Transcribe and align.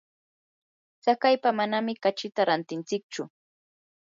tsakaypa 1.01 1.49
manami 1.57 1.93
kachita 2.03 2.41
rantintsichu. 2.49 3.23